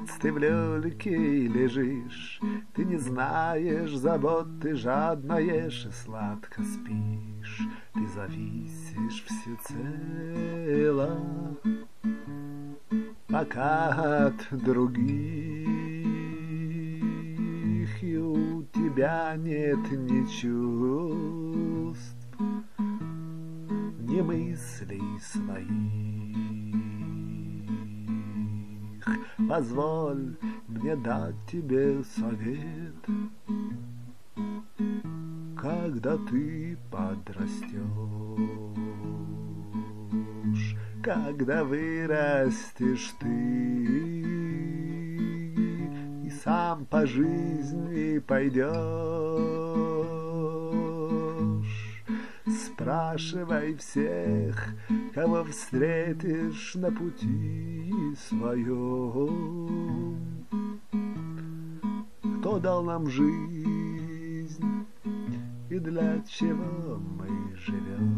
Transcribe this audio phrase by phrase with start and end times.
[0.00, 2.40] месяц ты в люльке лежишь,
[2.74, 7.62] Ты не знаешь забот, ты жадно ешь и сладко спишь,
[7.94, 11.18] Ты зависишь всецело,
[13.28, 15.68] пока от других
[18.02, 21.36] и у тебя нет ни чувств,
[23.98, 26.19] ни мыслей своих.
[29.50, 30.36] Позволь
[30.68, 32.94] мне дать тебе совет,
[35.60, 37.80] Когда ты подрастешь,
[41.02, 43.26] Когда вырастешь ты
[46.24, 49.89] И сам по жизни пойдешь.
[52.80, 54.56] Спрашивай всех,
[55.12, 60.16] кого встретишь на пути своем.
[62.40, 64.86] Кто дал нам жизнь
[65.68, 68.16] и для чего мы живем?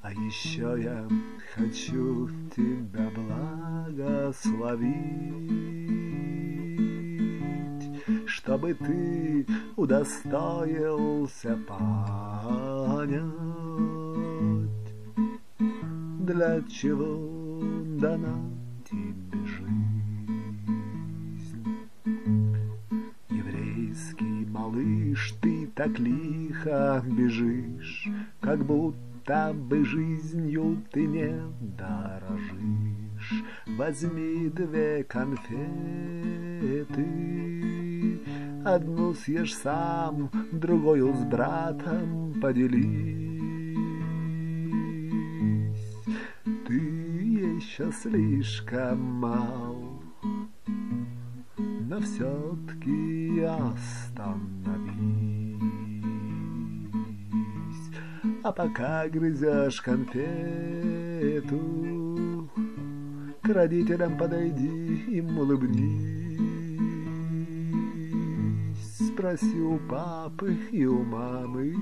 [0.00, 1.06] А еще я
[1.54, 5.85] хочу тебя благословить,
[8.56, 13.10] чтобы ты удостоился понять,
[16.20, 17.60] для чего
[18.00, 18.34] дана
[18.88, 19.76] тебе жизнь.
[23.28, 28.08] Еврейский малыш, ты так лихо бежишь,
[28.40, 31.42] как будто бы жизнью ты не
[31.76, 33.44] дорожишь.
[33.66, 35.66] Возьми две конфеты,
[38.66, 43.62] Одну съешь сам, другую с братом поделись.
[46.66, 50.02] Ты еще слишком мал,
[51.56, 54.02] но все-таки остановись.
[58.42, 60.10] А пока грызешь конфету,
[63.42, 66.15] к родителям подойди, им улыбнись
[69.16, 71.74] спроси у папы и у мамы,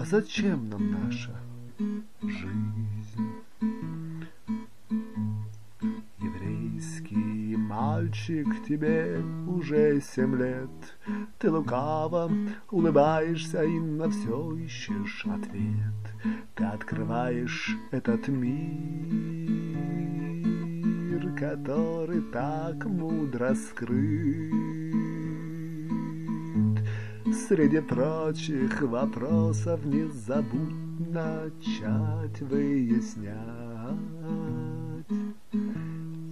[0.00, 1.30] а зачем нам наша
[2.22, 3.28] жизнь?
[6.18, 10.96] Еврейский мальчик, тебе уже семь лет,
[11.38, 12.28] Ты лукаво
[12.72, 15.94] улыбаешься и на все ищешь ответ.
[16.56, 18.56] Ты открываешь этот мир,
[21.38, 24.75] который так мудро скрыт.
[27.32, 33.34] Среди прочих вопросов не забудь начать выяснять,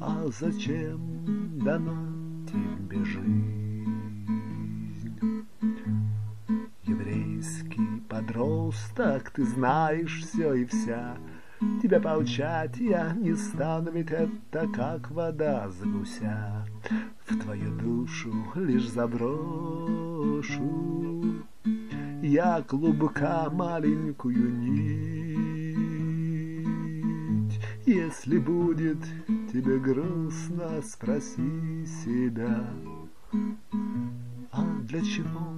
[0.00, 2.12] А зачем дана
[2.46, 3.64] тебе жизнь?
[6.84, 11.16] Еврейский подросток, ты знаешь все и вся,
[11.82, 16.66] Тебя поучать я не стану, ведь это как вода с гуся.
[17.26, 20.44] В твою душу лишь заброшу
[22.22, 25.44] Я клубка маленькую нить.
[27.86, 28.98] Если будет
[29.52, 32.64] тебе грустно, спроси себя,
[34.52, 35.52] А для чего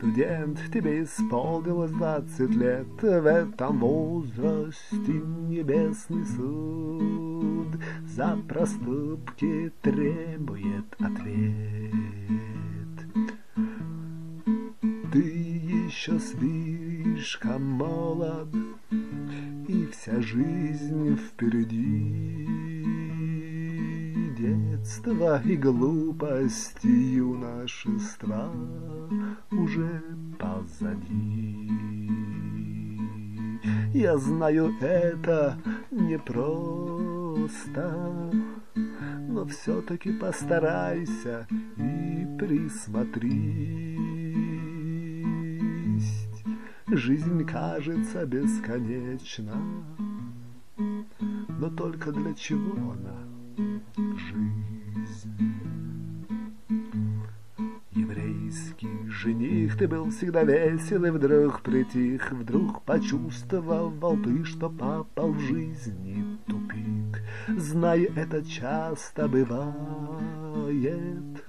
[0.00, 5.12] студент, тебе исполнилось двадцать лет, В этом возрасте
[5.48, 11.52] небесный суд За проступки требует ответ.
[15.12, 18.48] Ты еще слишком молод,
[19.68, 22.99] И вся жизнь впереди
[24.40, 28.50] детства и глупости юношества
[29.50, 30.02] уже
[30.38, 31.70] позади.
[33.92, 35.58] Я знаю, это
[35.90, 37.30] непросто,
[39.28, 41.46] но все-таки постарайся
[41.76, 43.20] и присмотрись.
[46.86, 49.56] Жизнь кажется бесконечна,
[50.78, 53.19] но только для чего она?
[59.20, 63.92] Жених, ты был всегда весел и вдруг притих, Вдруг почувствовал
[64.24, 67.22] ты, что попал в жизни тупик.
[67.48, 71.44] Знай, это часто бывает,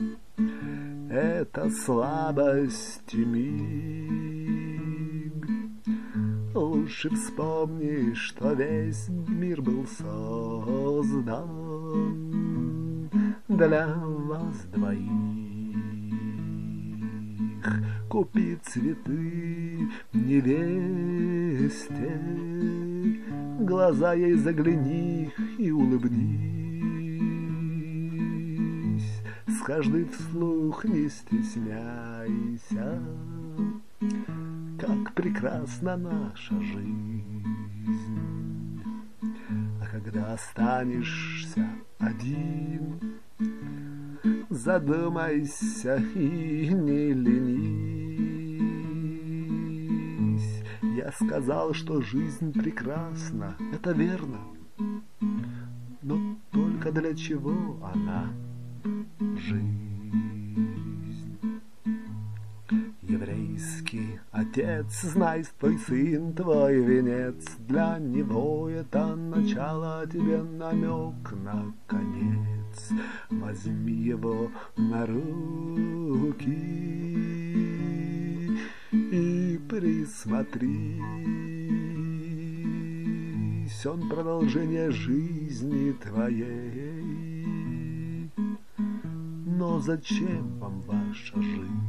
[1.09, 4.11] это слабость миг.
[6.53, 11.49] Лучше вспомни, что весь мир был создан
[13.47, 15.30] для вас двоих.
[18.09, 21.69] Купи цветы невесте,
[23.59, 26.41] глаза ей загляни и улыбнись.
[29.47, 33.01] С каждой вслух не стесняйся,
[34.79, 37.31] как прекрасна наша жизнь.
[39.81, 41.69] А когда останешься
[41.99, 42.99] один,
[44.49, 48.21] задумайся и не ленись.
[50.95, 54.39] Я сказал, что жизнь прекрасна, это верно.
[56.01, 58.29] Но только для чего она
[59.37, 59.91] жизнь?
[63.01, 72.60] Еврейский отец, знай, твой сын, твой венец, Для него это начало, тебе намек на конец.
[73.29, 76.41] Возьми его на руки
[78.91, 80.65] и присмотрись,
[83.85, 87.41] Он продолжение жизни твоей.
[89.45, 91.81] Но зачем вам ваша жизнь?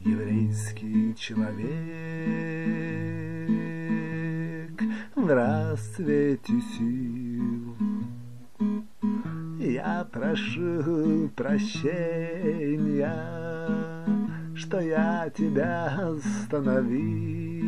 [0.00, 2.91] Еврейский человек
[5.22, 7.76] в расцвете сил.
[9.60, 13.14] Я прошу прощения,
[14.56, 17.62] что я тебя остановил.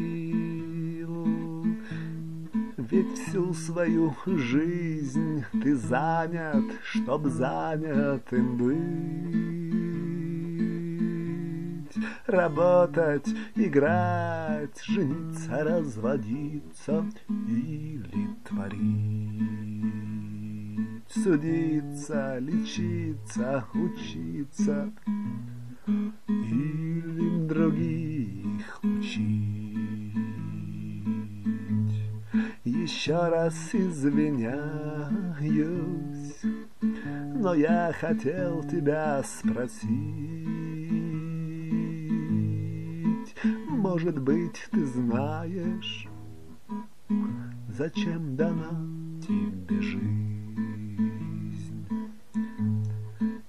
[2.77, 9.64] Ведь всю свою жизнь ты занят, чтоб занятым быть.
[12.35, 19.85] Работать, играть, жениться, разводиться или творить.
[21.09, 24.91] Судиться, лечиться, учиться
[26.27, 30.17] или других учить.
[32.65, 34.53] Еще раз извиняюсь,
[36.81, 40.64] но я хотел тебя спросить.
[43.85, 46.09] Может быть, ты знаешь,
[47.69, 48.81] зачем дана
[49.21, 51.87] тебе жизнь?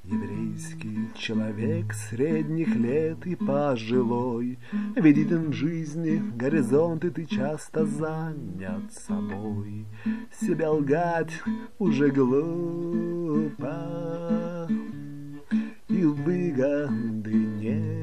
[0.03, 4.59] Еврейский человек средних лет и пожилой
[4.97, 9.85] Видит он в жизни горизонты, ты часто занят собой.
[10.37, 11.41] Себя лгать
[11.79, 12.67] уже глупо,
[15.87, 17.94] и выгоды нет.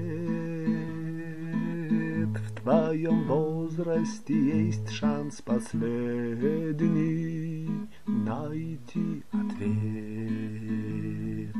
[2.63, 7.69] Твоем возрасте есть шанс последний
[8.07, 11.57] найти ответ.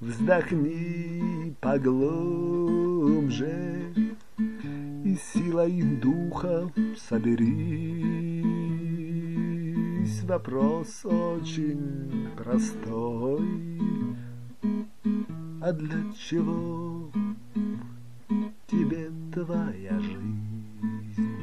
[0.00, 2.34] Вздохни поглубже
[5.04, 6.70] и силой духа
[7.08, 7.46] соберись.
[10.24, 13.80] Вопрос очень простой.
[15.62, 17.10] А для чего
[18.66, 19.08] тебе
[19.44, 21.36] твоя жизнь?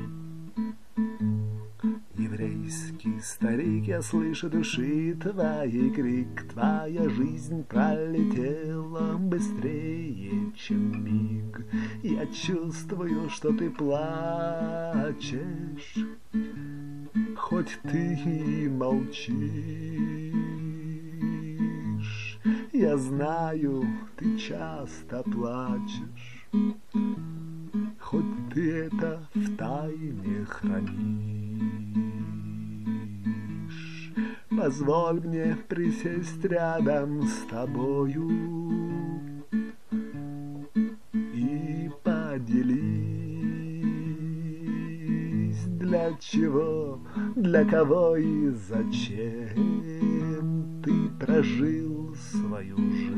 [2.18, 11.68] Еврейский старик, я слышу души твоей крик, Твоя жизнь пролетела быстрее, чем миг.
[12.02, 15.14] Я чувствую, что ты плачешь,
[17.38, 19.34] Хоть ты и молчишь.
[22.72, 23.86] Я знаю,
[24.18, 26.48] ты часто плачешь,
[28.14, 31.34] Хоть ты это в тайне хранишь.
[34.56, 38.30] Позволь мне присесть рядом с тобою
[41.12, 42.84] И поделись,
[45.66, 47.00] для чего,
[47.36, 50.04] для кого и зачем
[50.84, 53.13] Ты прожил свою жизнь.